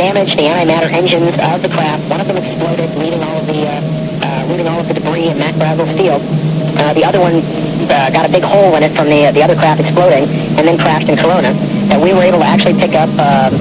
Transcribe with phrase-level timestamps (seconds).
[0.00, 2.08] damaged the antimatter engines of the craft.
[2.08, 5.28] One of them exploded, leaving all of the uh, uh, leaving all of the debris
[5.28, 6.24] in Mac Brazel's field.
[6.80, 9.80] The other one uh, got a big hole in it from the the other craft
[9.82, 10.24] exploding,
[10.56, 11.52] and then crashed in Corona.
[11.92, 13.52] And we were able to actually pick up an,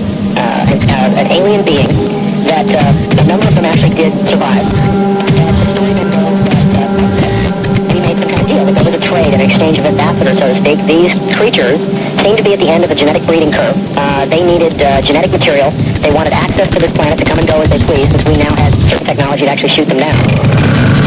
[1.20, 1.92] an alien being
[2.48, 5.49] that a number of them actually did survive.
[10.90, 11.78] These creatures
[12.18, 13.78] seemed to be at the end of a genetic breeding curve.
[13.96, 15.70] Uh, they needed uh, genetic material.
[15.70, 18.36] They wanted access to this planet to come and go as they pleased, since we
[18.38, 20.99] now had certain technology to actually shoot them down.